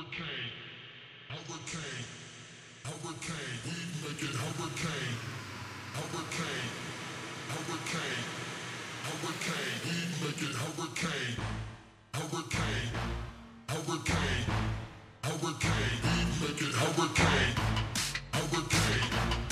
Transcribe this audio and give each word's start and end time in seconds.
Hurricane, 0.00 0.48
hurricane, 1.28 2.04
hurricane. 2.86 3.60
We 3.66 3.76
make 4.00 4.22
it 4.22 4.32
hurricane, 4.32 5.16
hurricane, 5.92 6.70
hurricane, 7.52 8.24
hurricane. 9.04 9.76
We 9.84 9.96
make 10.24 10.40
it 10.40 10.56
hurricane, 10.56 11.36
hurricane, 12.16 12.88
hurricane, 13.68 14.44
hurricane. 15.20 16.00
We 16.00 16.48
make 16.48 16.62
it 16.64 16.74
hurricane, 16.80 17.54
hurricane, 18.32 19.49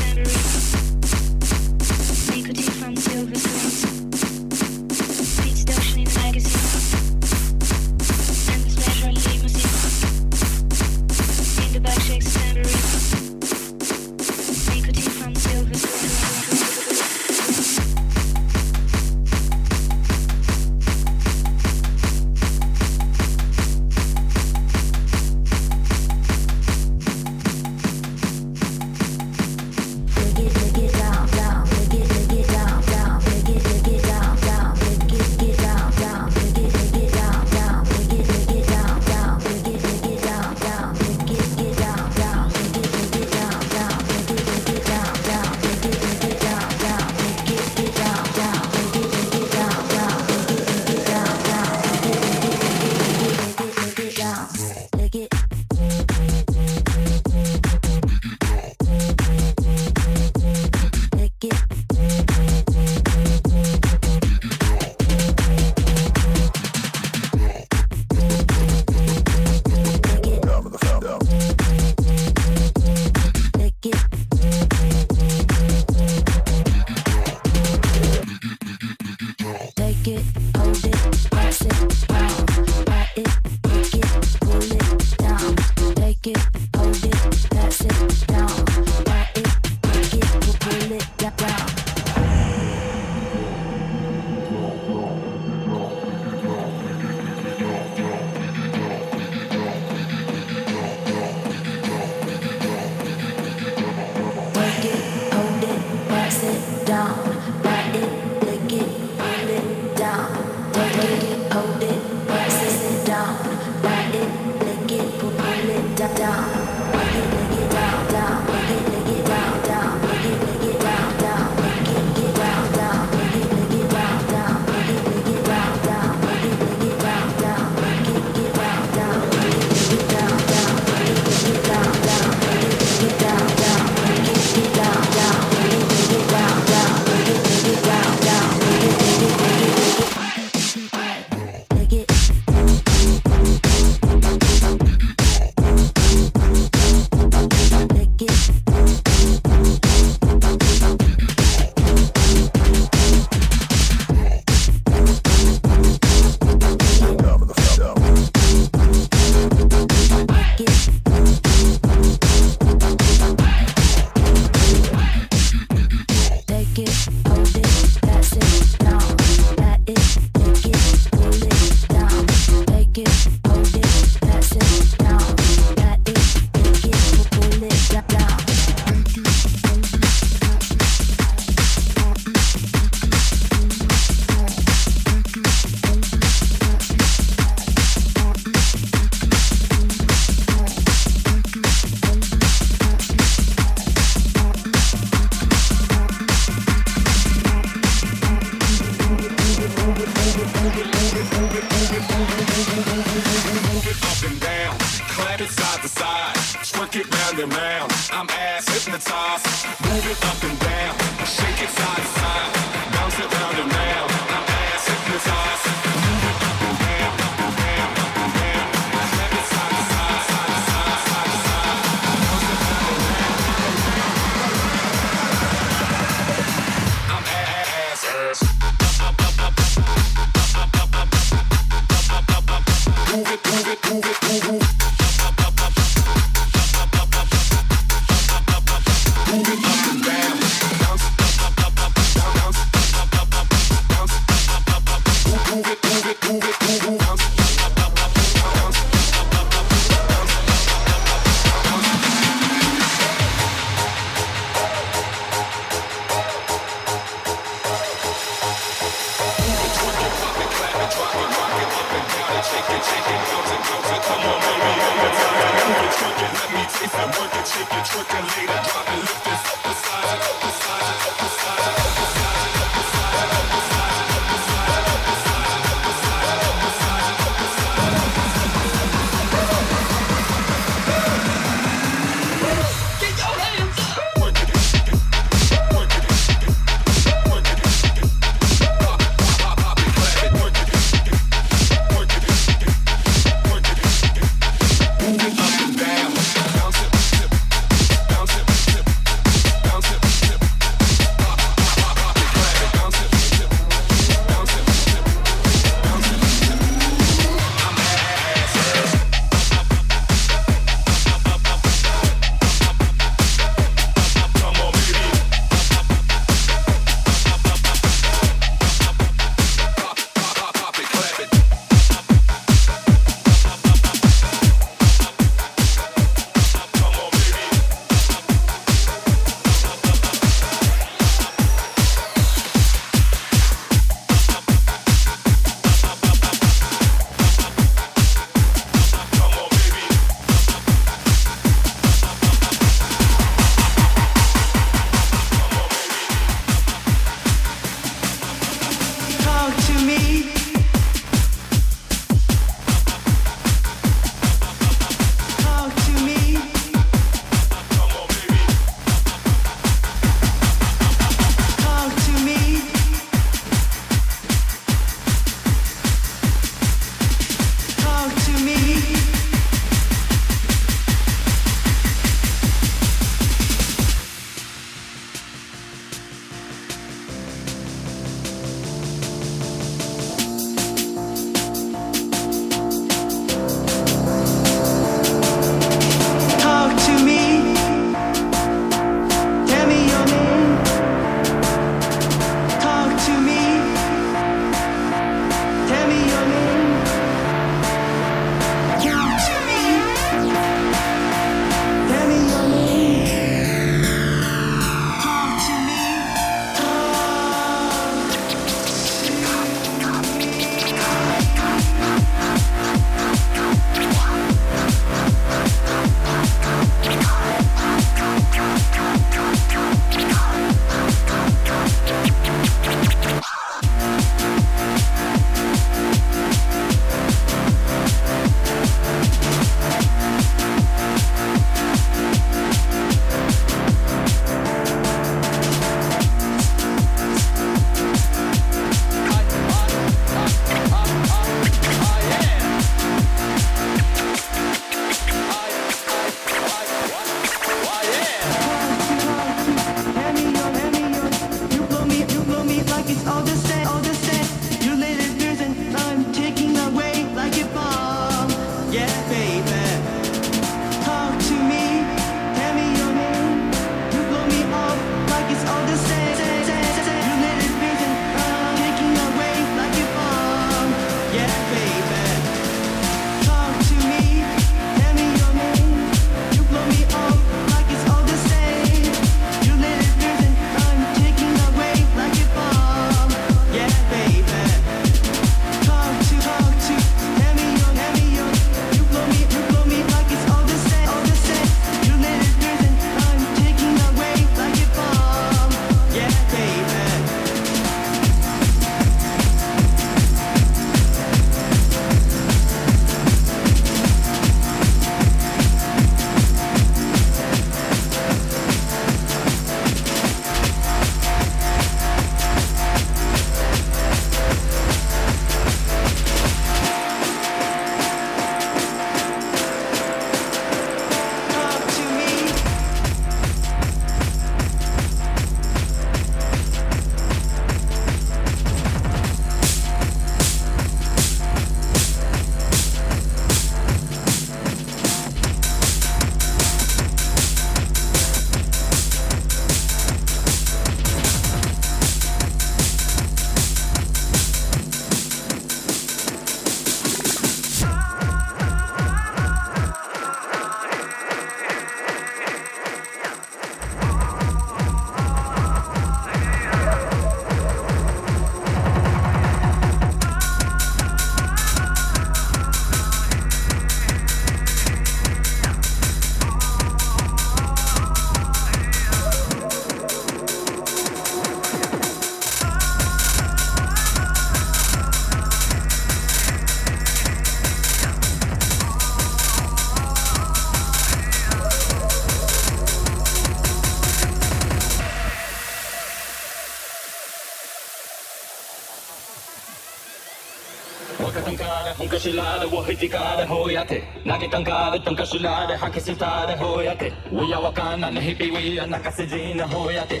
شلالة 592.04 592.54
وهيتي 592.54 592.88
كالة 592.88 593.24
هوياتي 593.24 593.82
ناكي 594.04 594.26
تنكالة 594.26 594.76
تنكا 594.76 595.04
شلالة 595.04 595.56
حكي 595.56 595.80
ستالة 595.80 596.34
هوياتي 596.34 596.92
ويا 597.12 597.36
وكانا 597.36 597.90
نهيبي 597.90 598.30
ويا 598.30 598.66
نكاسجينة 598.66 599.44
هوياتي 599.44 600.00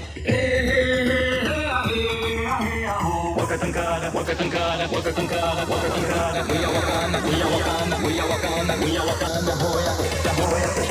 وكتنكالة 3.38 4.16
وكتنكالة 4.16 4.84
وكتنكالة 4.98 5.62
وكتنكالة 5.72 6.42
ويا 6.50 6.68
وكانا 6.68 7.18
ويا 7.26 7.46
وكانا 7.56 7.96
ويا 8.06 8.24
وكانا 8.24 8.74
ويا 8.84 9.02
وكانا 9.02 9.52
هوياتي 9.62 10.08
هوياتي 10.42 10.83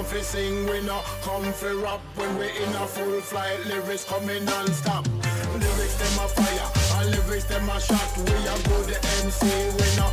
come 0.00 0.18
fi 0.18 0.22
sing, 0.22 0.66
we 0.66 0.80
no 0.82 1.00
come 1.22 1.52
fi 1.52 1.72
rap. 1.72 2.00
When 2.14 2.38
we 2.38 2.46
in 2.46 2.72
a 2.74 2.86
full 2.86 3.20
flight, 3.20 3.66
lyrics 3.66 4.04
coming 4.04 4.44
non-stop 4.44 5.06
Lyrics 5.52 5.96
them 6.00 6.24
a 6.24 6.28
fire, 6.28 7.00
and 7.00 7.10
lyrics 7.10 7.44
them 7.44 7.68
a 7.68 7.80
shot. 7.80 8.10
We 8.16 8.48
are 8.48 8.62
good 8.68 8.96
MC, 9.24 9.46
we 9.46 9.96
no 9.96 10.09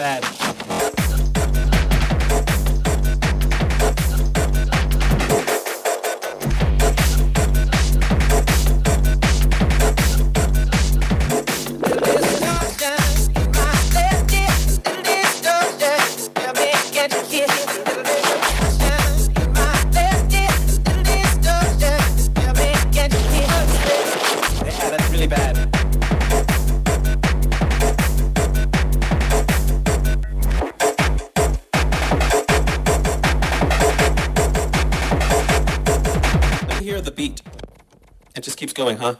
bad. 0.00 0.29
Huh? 38.98 39.19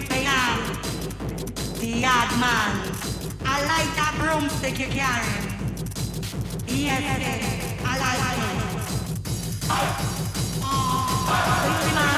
Prepared. 0.00 0.60
The 1.80 1.86
yard 1.86 2.30
man. 2.40 2.72
I 3.44 3.60
like 3.72 3.90
that 3.96 4.14
broomstick 4.18 4.78
you 4.78 4.86
carry. 4.86 5.34
Yes, 6.66 7.00
yes, 7.02 7.80
I 7.84 7.98
like 8.00 8.20
it. 8.24 8.64
Oh. 9.70 9.94
Pretty 11.64 11.94
man 11.94 12.13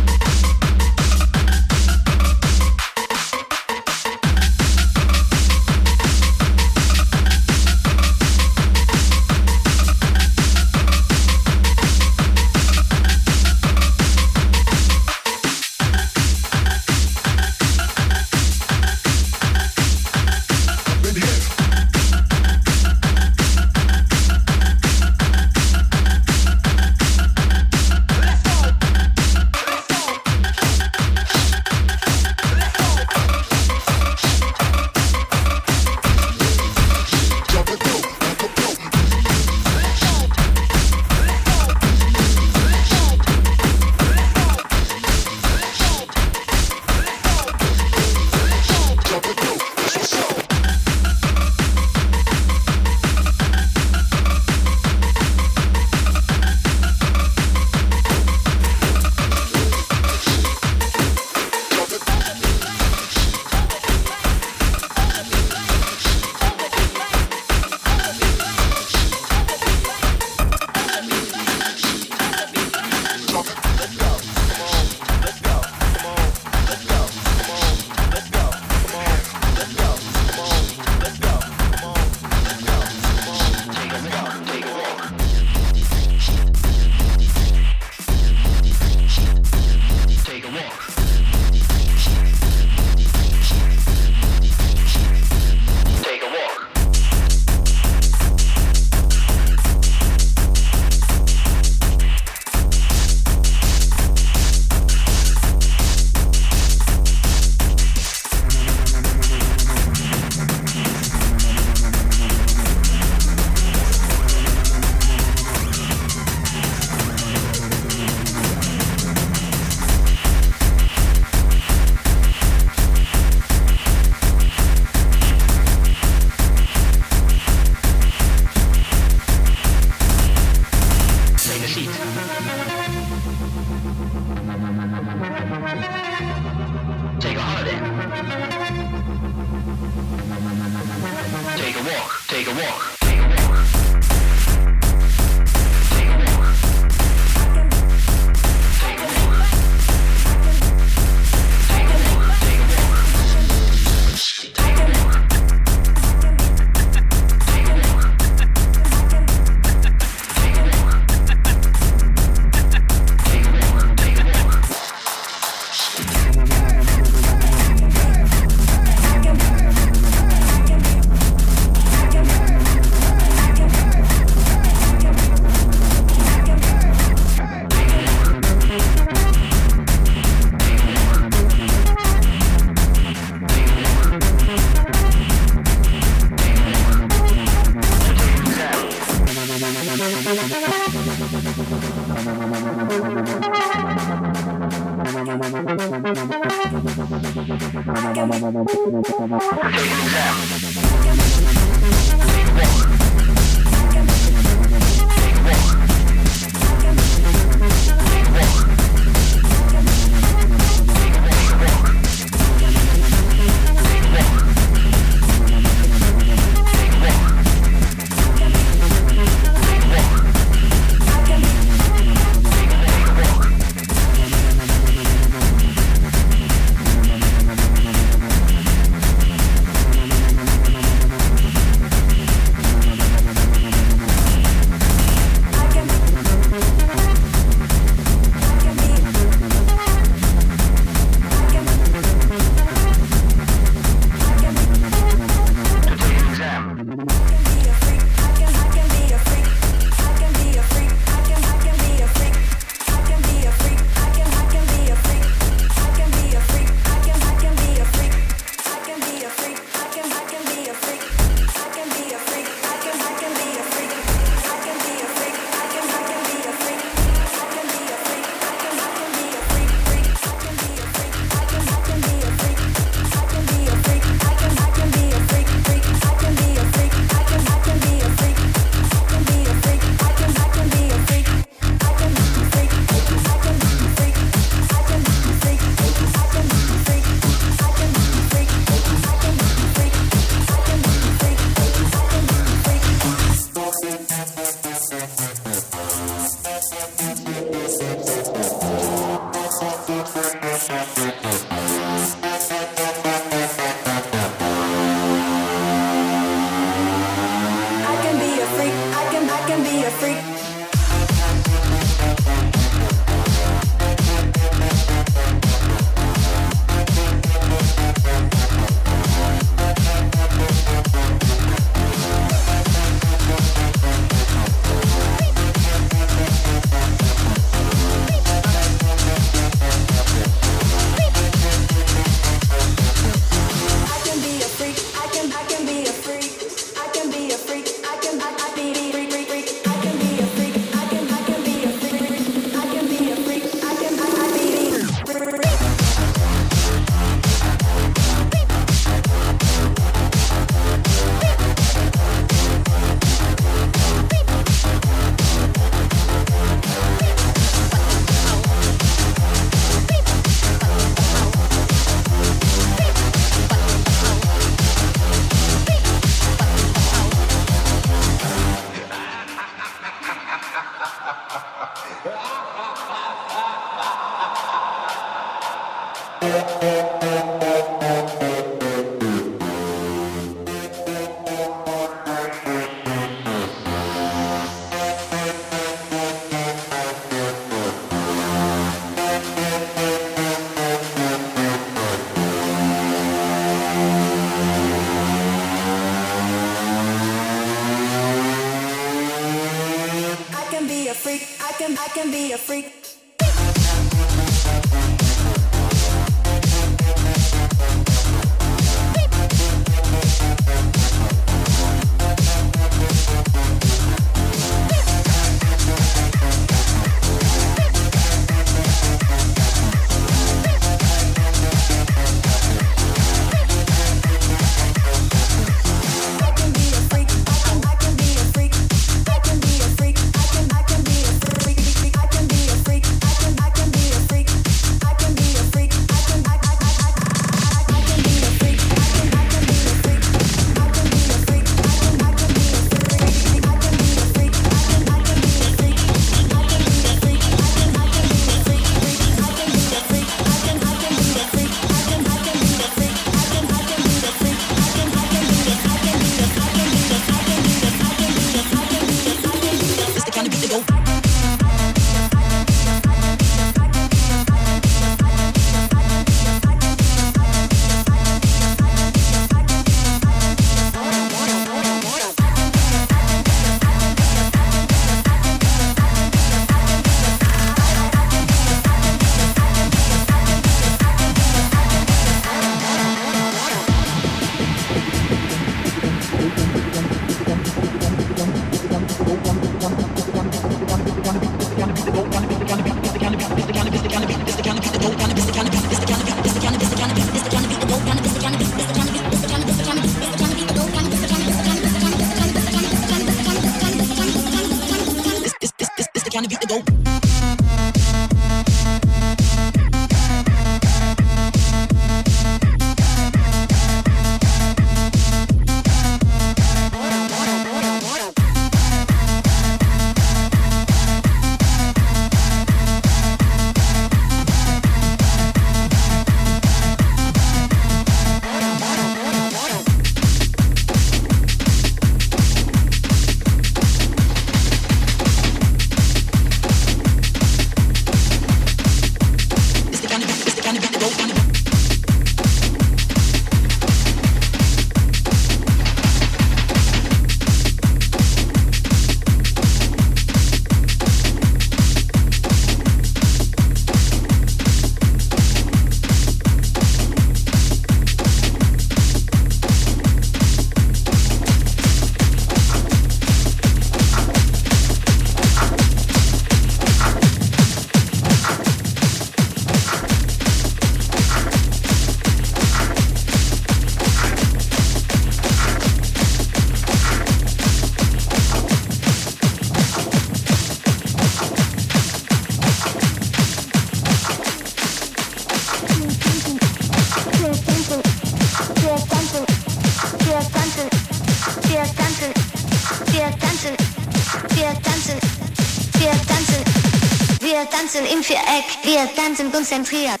Viereck, 598.02 598.44
wir 598.64 598.92
tanzen 598.96 599.30
konzentriert. 599.30 600.00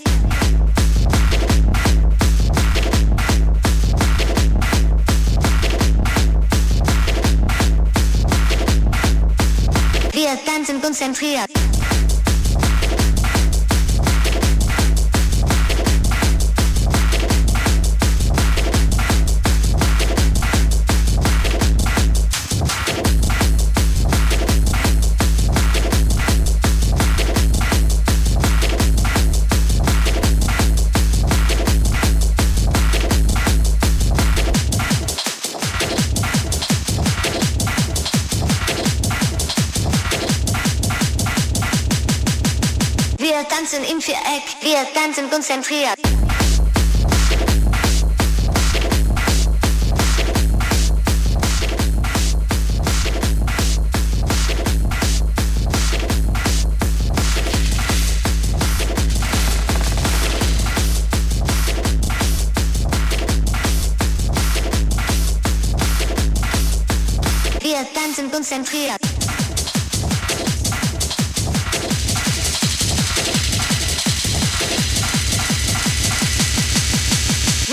Wir 10.12 10.44
tanzen 10.44 10.82
konzentriert. 10.82 11.51
Konzentriert. 45.52 46.01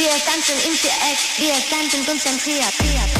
Wir 0.09 0.17
tanzen 0.25 0.55
im 0.65 0.73
Viereck, 0.73 1.19
wir 1.37 1.53
tanzen 1.69 2.03
konzentriert. 2.03 3.18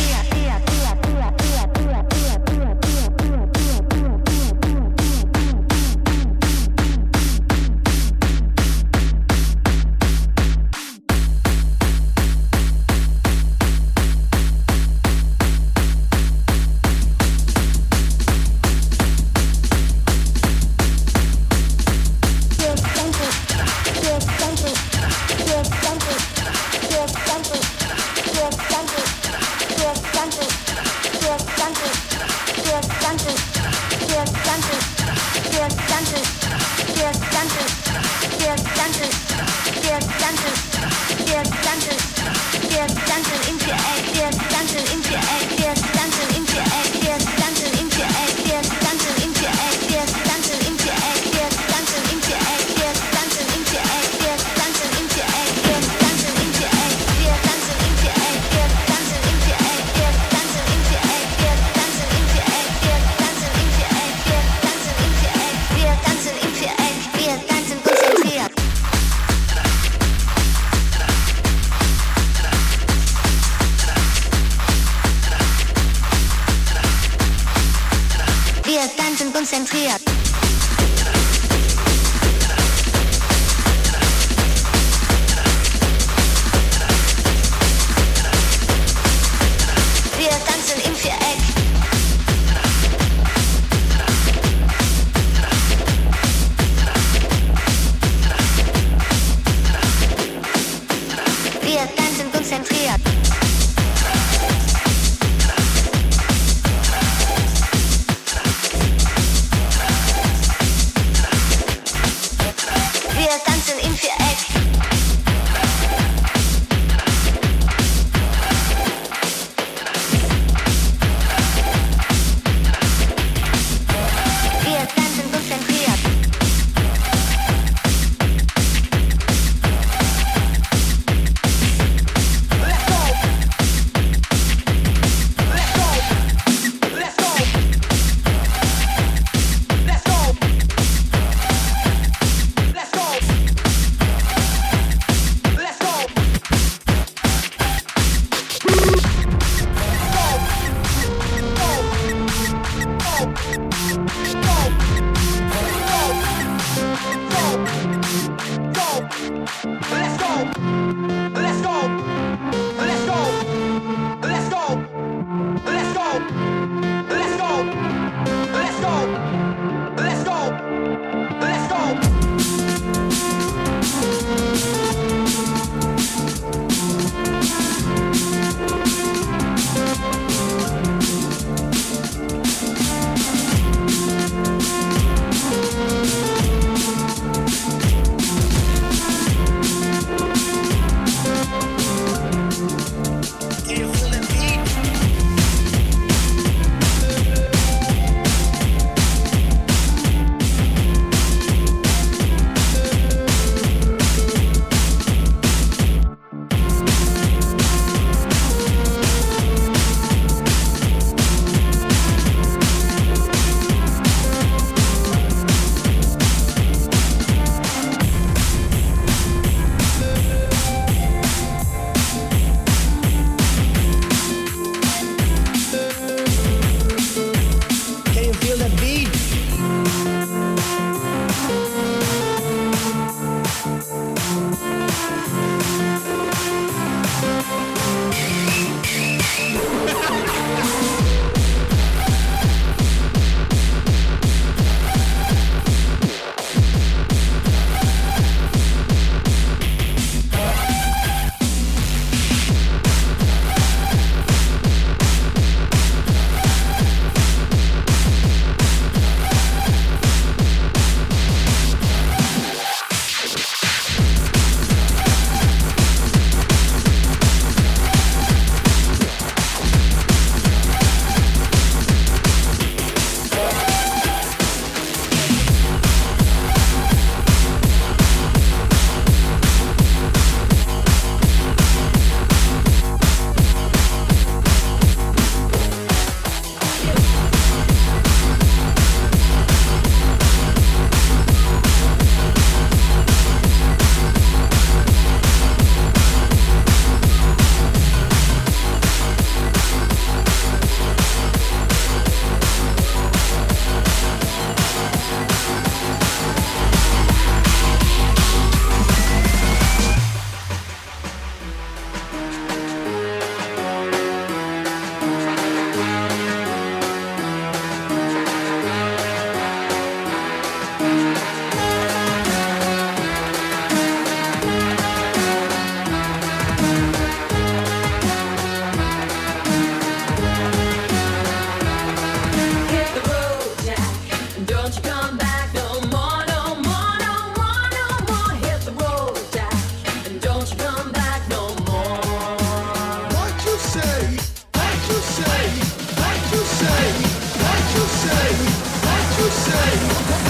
say 349.32 350.29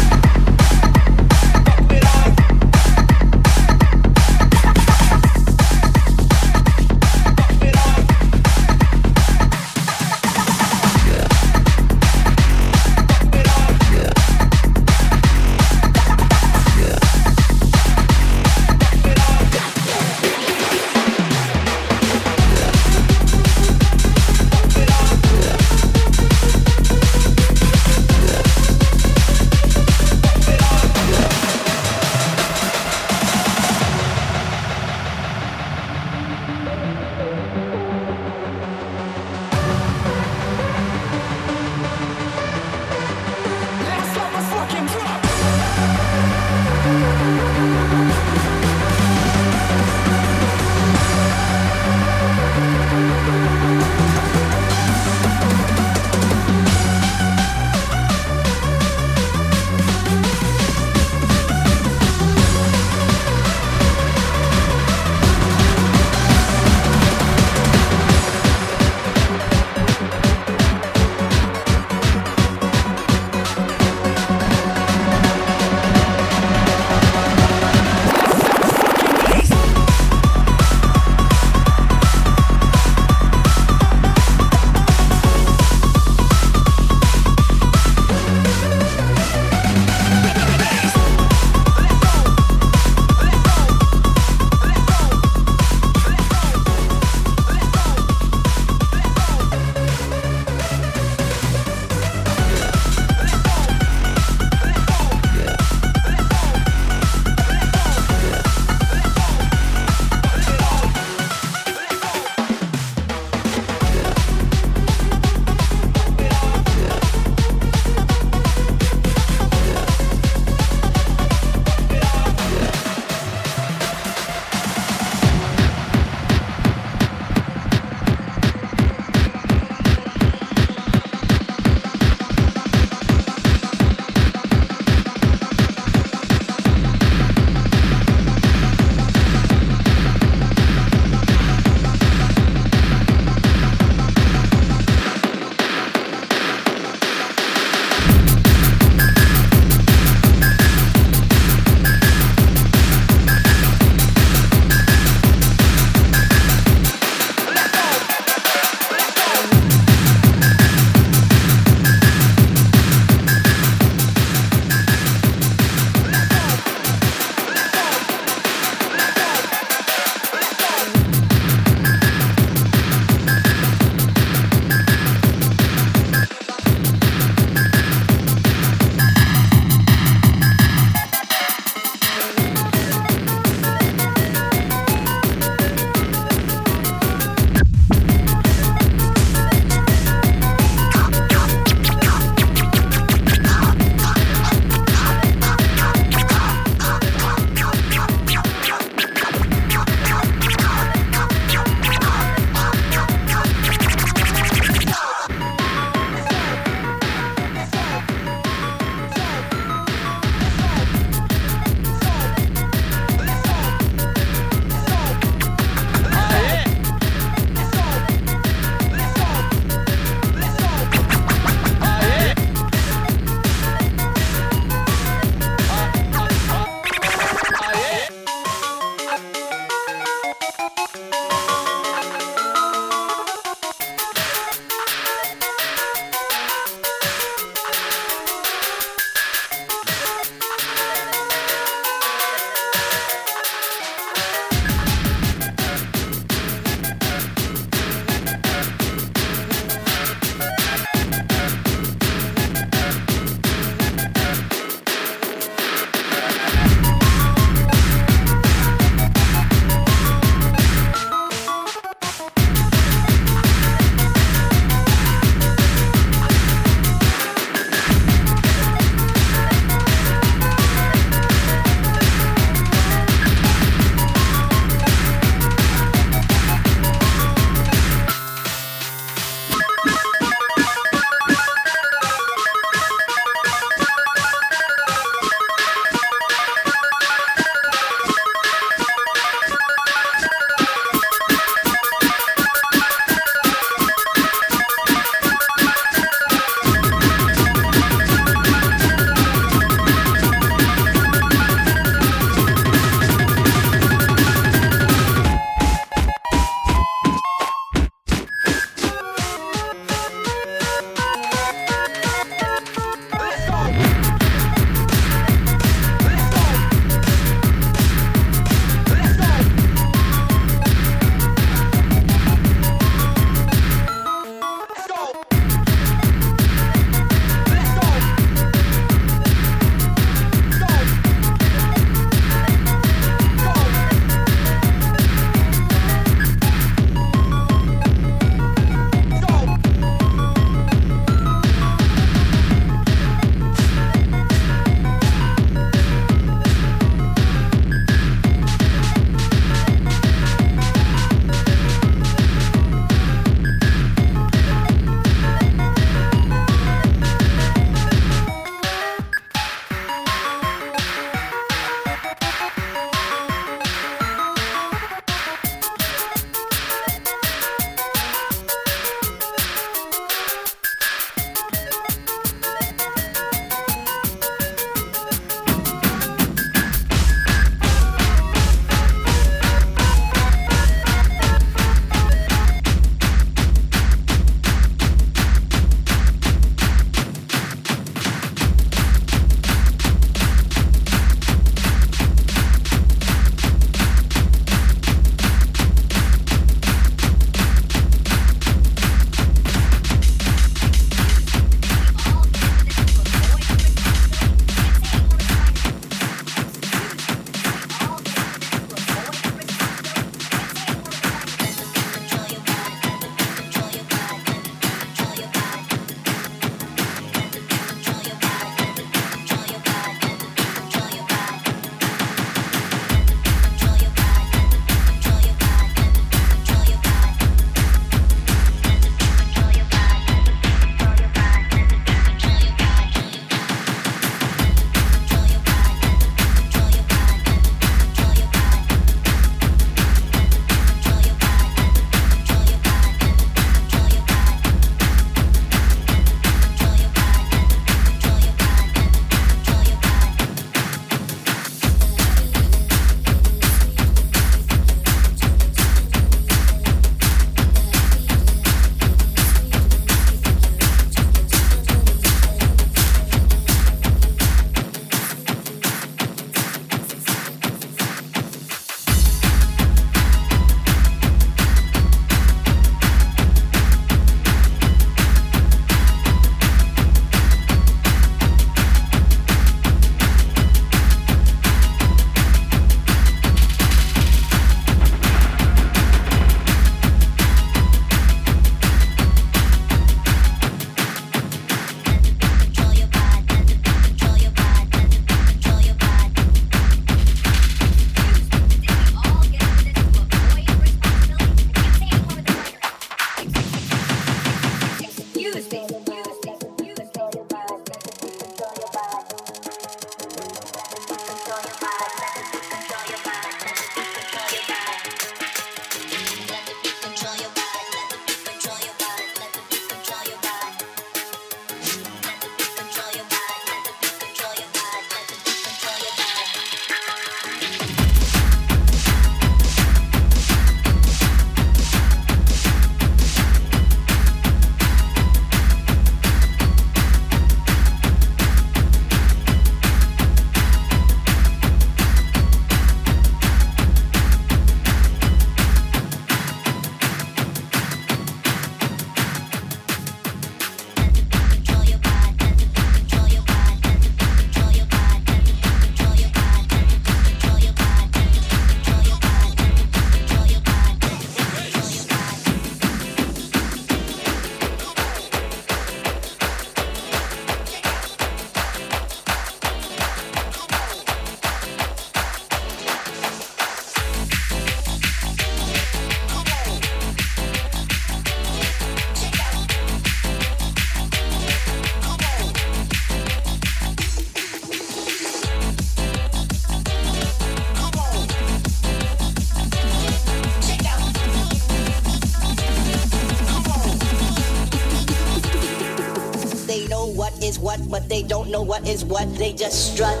They 597.92 598.02
don't 598.02 598.30
know 598.30 598.40
what 598.40 598.66
is 598.66 598.86
what, 598.86 599.04
they 599.16 599.34
just 599.34 599.74
strut. 599.74 600.00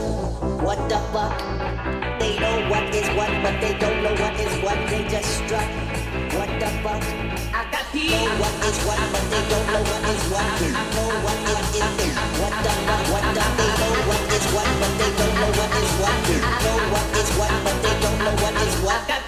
What 0.64 0.78
the 0.88 0.96
fuck? 1.12 1.36
They 2.18 2.40
know 2.40 2.70
what 2.70 2.88
is 2.88 3.04
what, 3.12 3.28
but 3.44 3.60
they 3.60 3.76
don't 3.76 4.02
know 4.02 4.16
what 4.16 4.32
is 4.40 4.54
what, 4.64 4.80
they 4.88 5.04
just 5.12 5.28
strut. 5.44 5.68
What 6.32 6.48
the 6.56 6.72
fuck? 6.80 7.04
I 7.52 7.68
got 7.68 7.84
the 7.92 8.08
Know 8.08 8.32
what 8.40 8.54
is 8.64 8.78
what, 8.88 8.96
but 9.12 9.24
they 9.28 9.44
don't 9.44 9.68
know 9.76 9.84
what 9.92 10.02
is 10.08 10.24
what. 10.32 10.48
Know 10.96 11.12
what 11.20 11.36
is 11.52 11.68
is 11.68 12.16
What 12.40 12.54
the 12.64 12.72
fuck? 12.88 13.04
What 13.12 13.24
the? 13.36 13.44
They 13.60 13.70
know 13.76 13.94
what 14.08 14.22
is 14.40 14.46
what, 14.56 14.68
but 14.80 14.92
they 14.96 15.12
don't 15.12 15.34
know 15.36 15.52
what 15.52 15.72
is 15.76 15.92
what. 16.00 16.16
Know 16.64 16.78
what 16.96 17.06
is 17.20 17.30
what, 17.36 17.52
but 17.60 17.76
they 17.84 17.94
don't 18.00 18.18
know 18.24 18.34
what 18.40 18.54
is 18.56 18.74
what. 18.80 19.21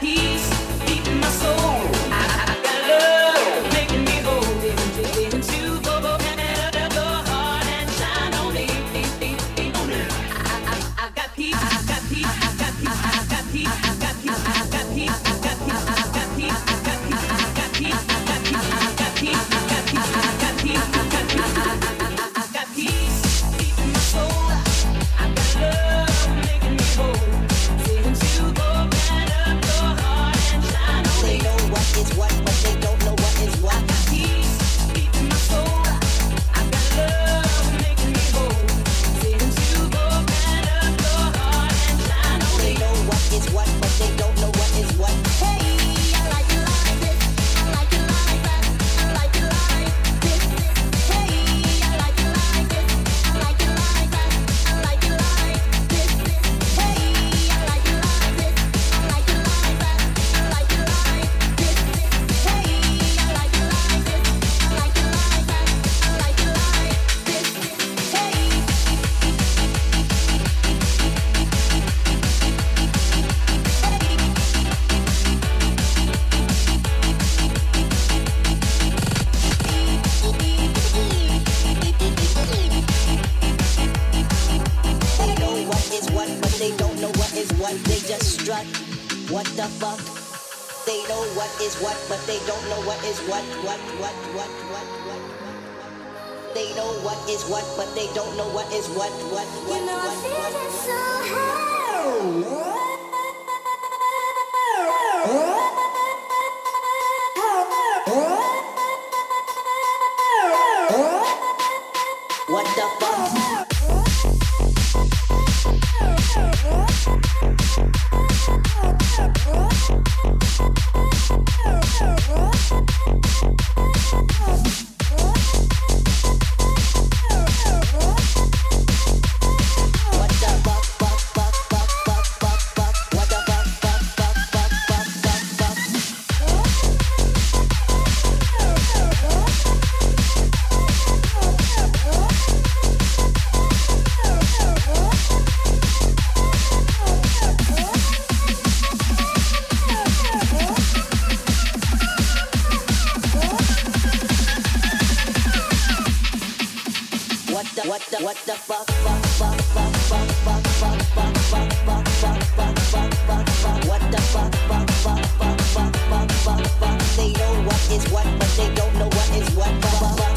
They 167.17 167.33
know 167.33 167.55
what 167.63 167.91
is 167.93 168.11
what, 168.11 168.27
but 168.39 168.49
they 168.57 168.75
don't 168.75 168.95
know 168.95 169.07
what 169.07 169.31
is 169.31 169.55
what. 169.55 170.34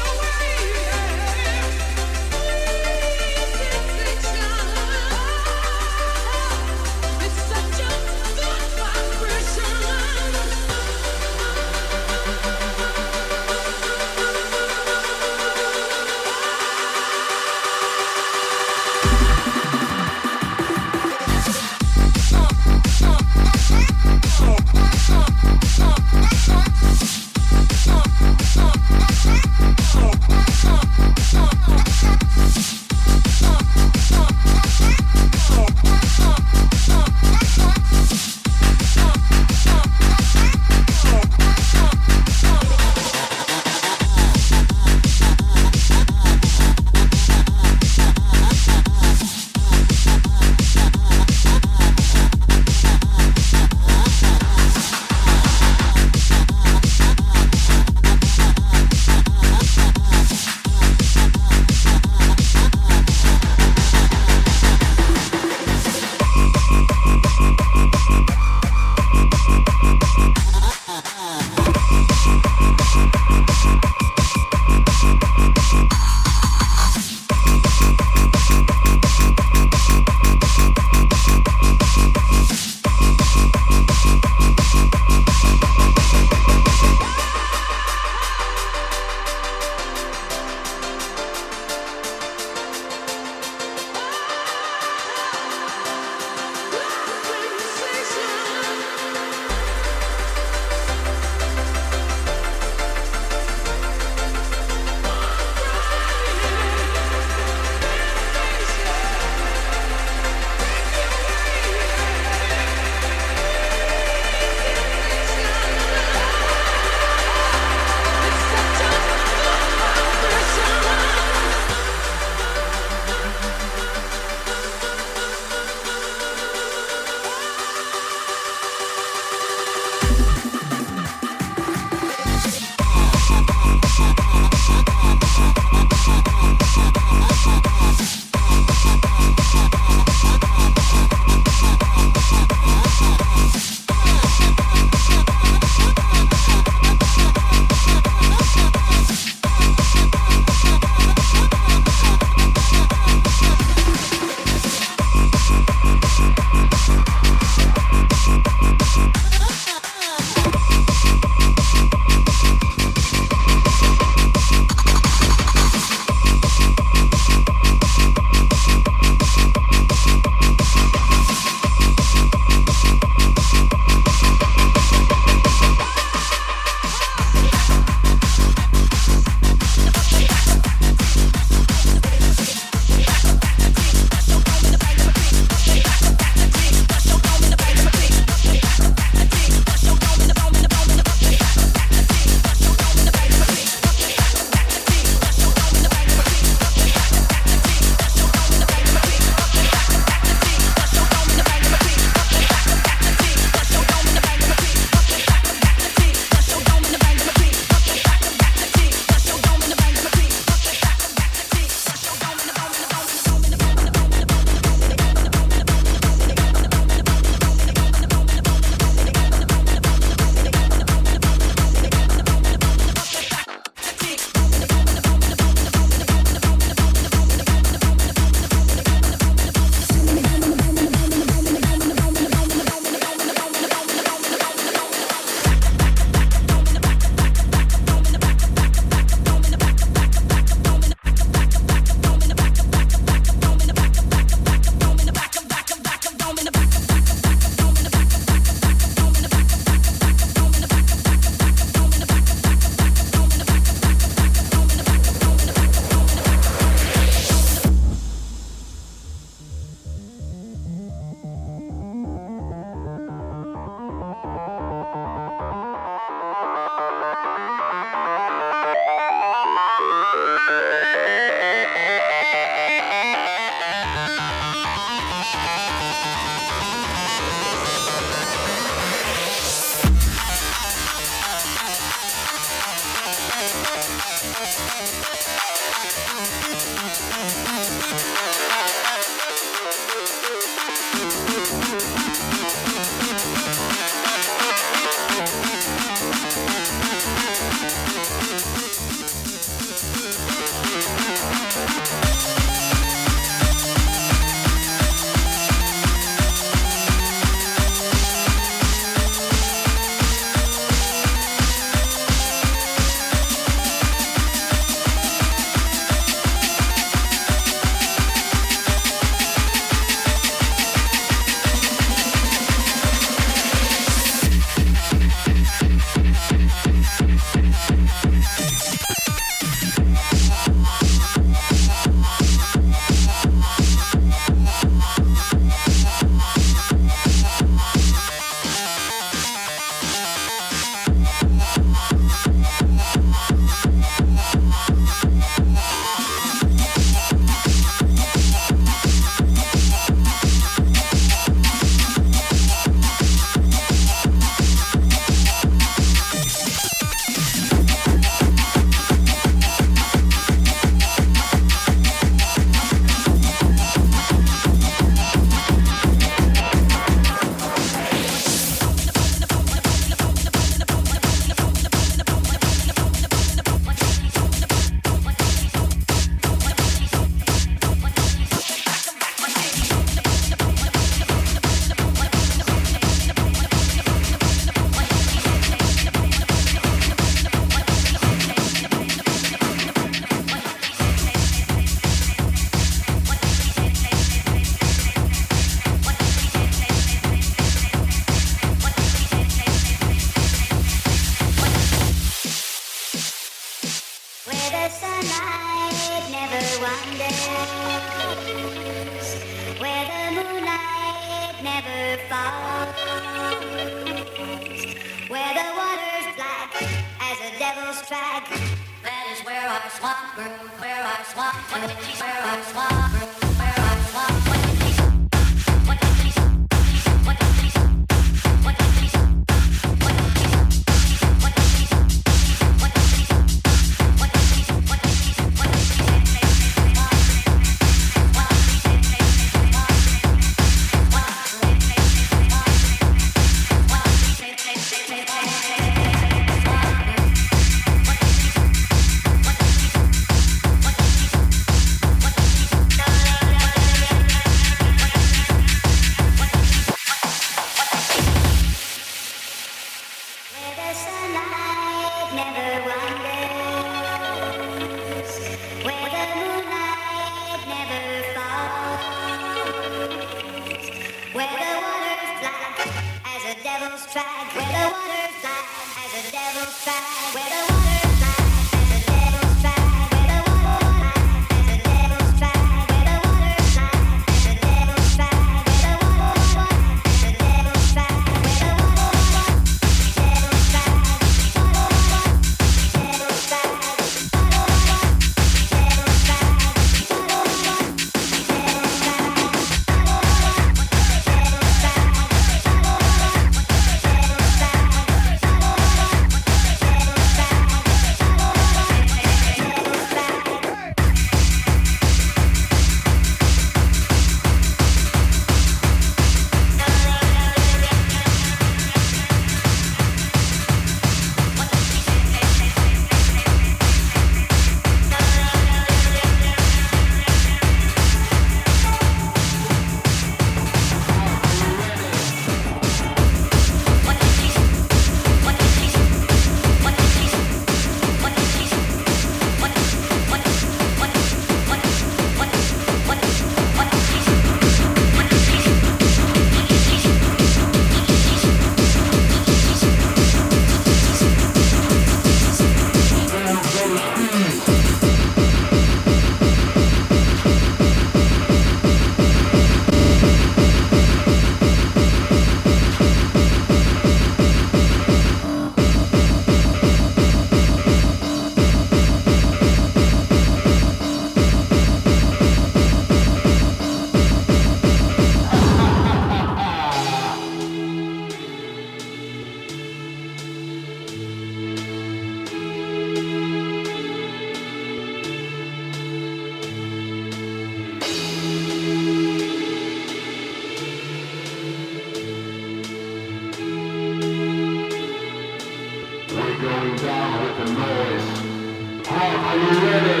going 596.40 596.76
down 596.76 597.22
with 597.22 597.36
the 597.36 597.52
noise. 597.52 598.86
Heart, 598.86 599.18
are 599.28 599.36
you 599.36 599.52
ready? 599.68 600.00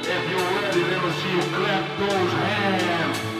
If 0.00 0.30
you're 0.30 0.40
ready, 0.40 0.80
let 0.80 1.04
me 1.04 1.10
see 1.20 1.32
you 1.36 1.42
clap 1.54 1.98
those 1.98 2.32
hands. 2.32 3.31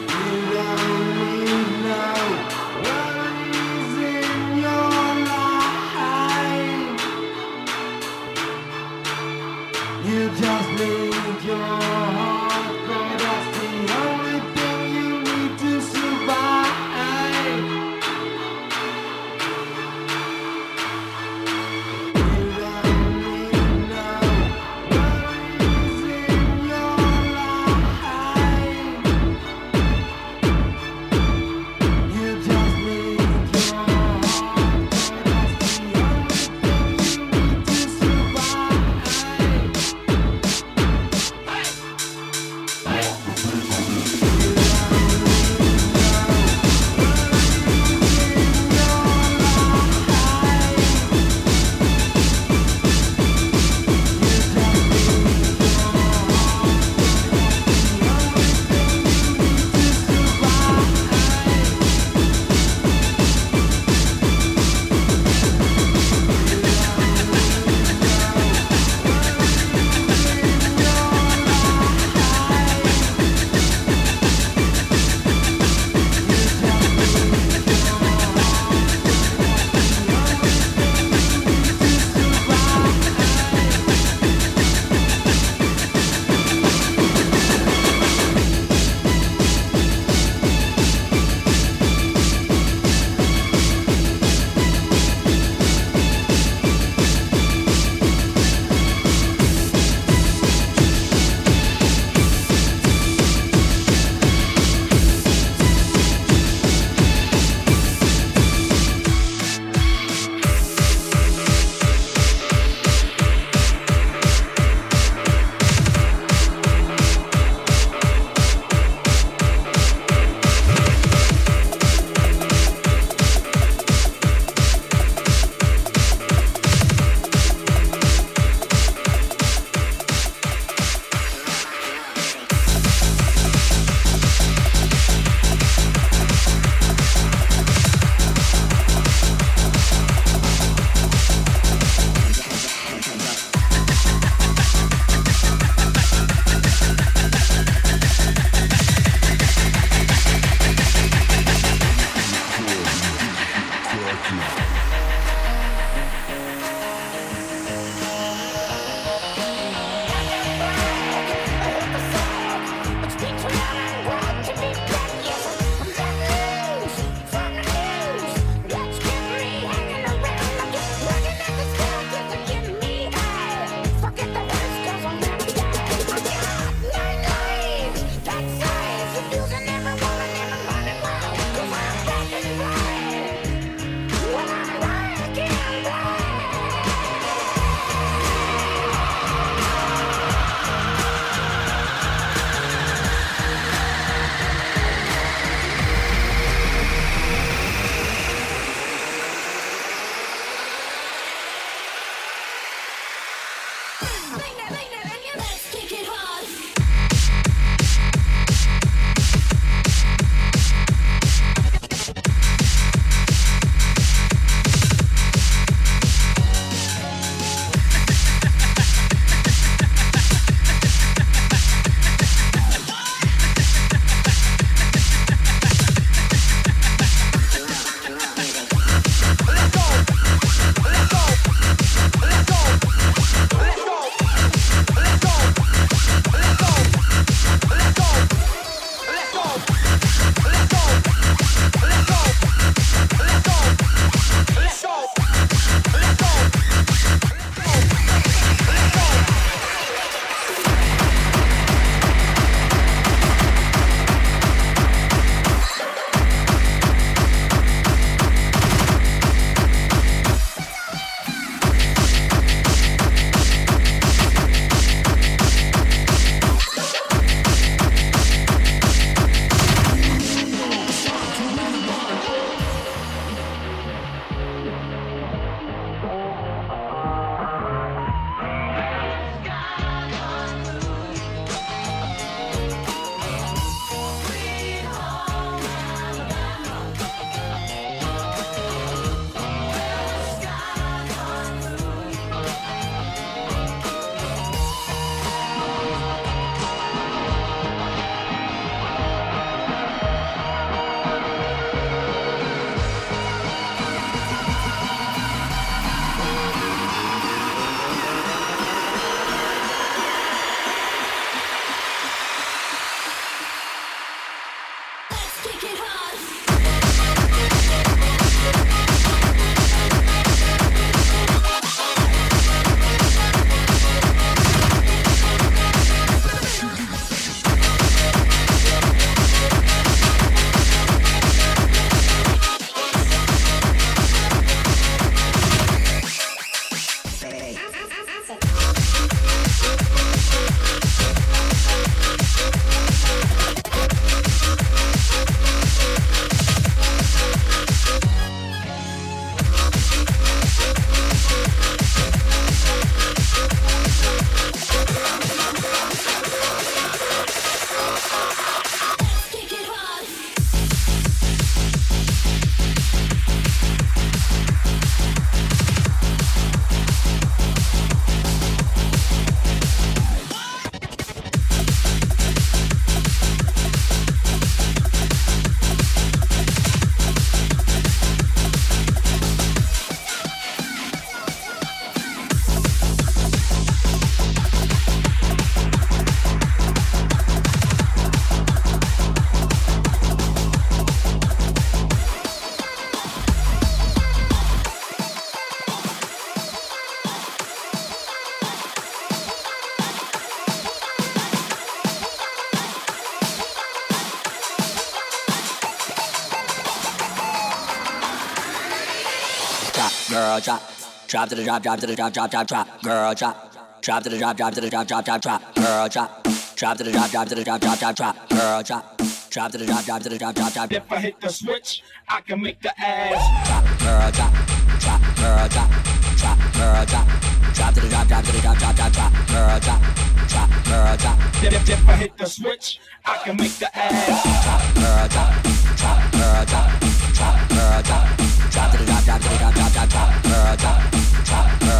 drop 411.12 411.28
to 411.28 411.34
the 411.34 411.44
drop, 411.44 411.62
drop 411.62 411.78
to 411.78 411.86
the 411.86 411.94
drop, 411.94 412.10
drop, 412.10 412.30
drop, 412.30 412.46
drop, 412.46 412.82
girl, 412.82 413.12
drop, 413.12 413.52
drop 413.82 414.02
to 414.02 414.08
the 414.08 414.16
drop, 414.16 414.34
drop 414.34 414.54
to 414.54 414.62
the 414.62 414.70
drop, 414.70 414.86
drop, 414.86 415.04
drop, 415.04 415.20
drop, 415.20 415.54
girl, 415.54 415.86
drop, 415.86 416.26
drop 416.56 416.78
to 416.78 416.84
the 416.84 416.90
drop, 416.90 417.10
drop 417.10 417.28
to 417.28 417.34
the 417.34 417.44
drop, 417.44 417.60
drop, 417.60 417.78
drop, 417.78 417.94
drop, 417.94 418.28
girl, 418.30 418.62
drop, 418.62 418.96
drop 419.28 419.52
to 419.52 419.58
the 419.58 419.66
drop, 419.66 419.84
drop 419.84 420.02
to 420.02 420.08
the 420.08 420.16
drop, 420.16 420.34
drop, 420.34 420.54
drop. 420.54 420.72
If 420.72 420.90
I 420.90 420.96
hit 420.96 421.20
the 421.20 421.28
switch, 421.28 421.82
I 422.08 422.22
can 422.22 422.40
make 422.40 422.62
the 422.62 422.72
ass 422.80 423.20
drop, 423.46 423.62
girl, 423.80 424.10
drop, 424.10 424.32
drop, 424.80 425.00
girl, 425.20 425.48
drop, 425.52 425.70
drop, 426.16 426.38
girl, 426.56 426.86
drop, 426.86 427.06
drop 427.52 427.74
to 427.74 427.80
the 427.80 427.88
drop, 427.90 428.08
drop 428.08 428.24
to 428.24 428.32
the 428.32 428.40
drop, 428.40 428.56
drop, 428.56 428.76
drop, 428.76 428.92
drop, 428.92 429.12
girl, 429.28 429.60
drop, 429.60 429.80
drop, 430.28 430.50
girl, 430.64 430.96
drop. 430.96 431.18
If 431.44 431.68
if 431.68 431.88
I 431.90 431.92
hit 431.92 432.16
the 432.16 432.24
switch, 432.24 432.80
I 433.04 433.18
can 433.18 433.36
make 433.36 433.52
the 433.60 433.68
ass 433.76 434.44
drop, 434.44 434.62
girl, 434.80 435.08
drop, 435.12 435.42
drop, 435.76 436.12
girl, 436.12 436.44
drop, 436.48 436.80
drop, 437.12 437.48
girl, 437.52 437.82
drop, 437.82 438.16
drop 438.48 438.70
to 438.72 438.78
the 438.78 438.84
drop, 438.86 439.04
drop 439.04 439.20
to 439.20 439.28
the 439.28 439.36
drop, 439.36 439.54
drop, 439.54 439.72
drop, 439.72 439.88
drop, 439.90 440.22
girl, 440.22 440.56
drop 440.56 440.91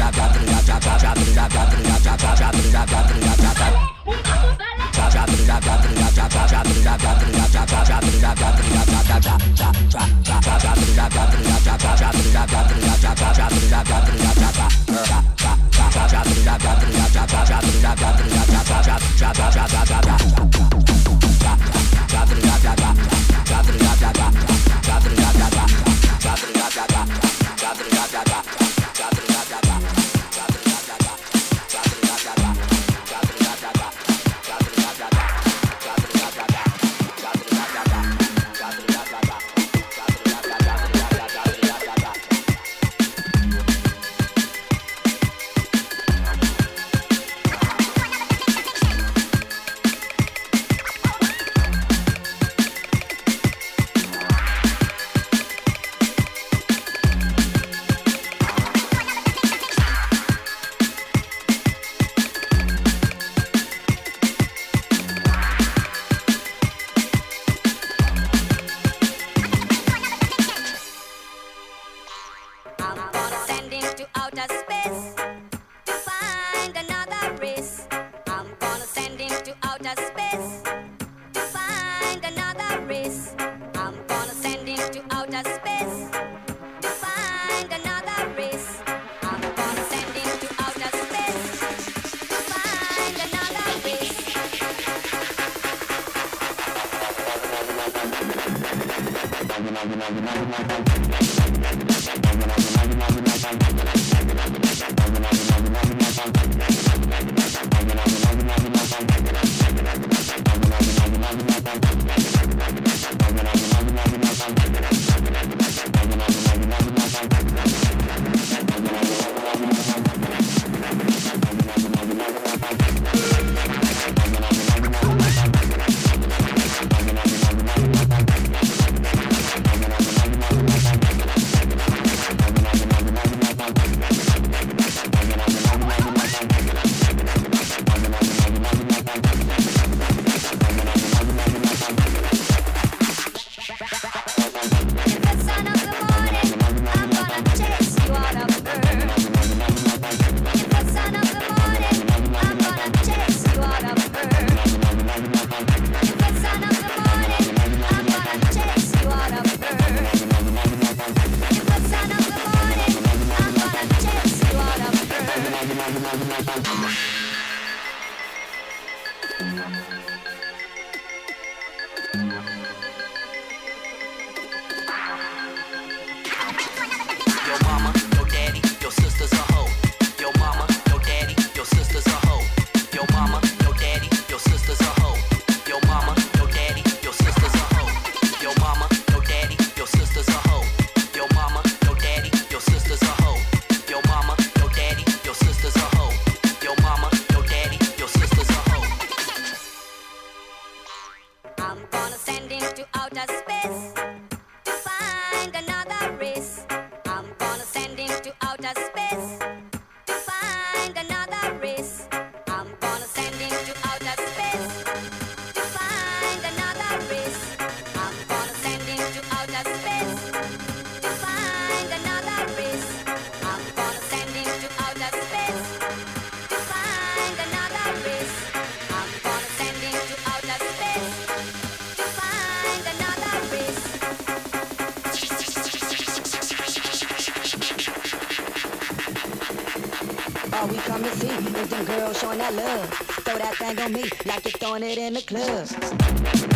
to 241.45 241.67
them 241.67 241.85
girls 241.85 242.19
showing 242.19 242.39
that 242.39 242.55
love. 242.55 242.91
Throw 243.25 243.39
that 243.39 243.57
thing 243.57 243.81
on 243.81 243.93
me 243.93 244.03
like 244.27 244.45
you're 244.45 244.53
throwing 244.53 244.83
it 244.83 244.99
in 244.99 245.15
the 245.15 245.23
club. 245.23 246.50